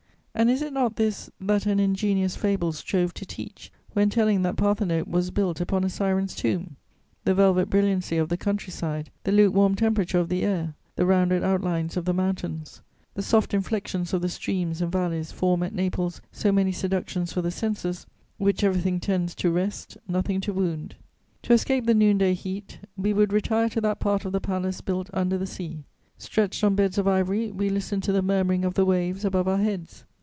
[0.33, 4.55] And is it not this that an ingenious fable strove to teach, when telling that
[4.55, 6.77] Parthenope was built upon a syren's tomb?
[7.25, 11.43] The velvet brilliancy of the country side, the lukewarm temperature of the air, the rounded
[11.43, 12.81] outlines of the mountains,
[13.13, 17.41] the soft inflexions of the streams and valleys form at Naples so many seductions for
[17.41, 18.07] the senses,
[18.37, 20.95] which everything tends to rest, nothing to wound....
[21.43, 25.09] "To escape the noonday heat, we would retire to that part of the palace built
[25.13, 25.83] under the sea.
[26.17, 29.59] Stretched on beds of ivory, we listened to the murmuring of the waves above our
[29.59, 30.05] heads.